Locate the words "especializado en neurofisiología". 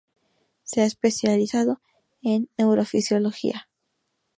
0.85-3.67